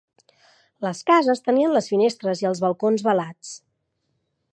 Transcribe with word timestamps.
Les 0.85 1.01
cases 1.09 1.43
tenien 1.49 1.75
les 1.75 1.89
finestres 1.91 2.41
i 2.45 2.47
els 2.53 2.63
balcons 2.67 3.05
velats 3.09 3.53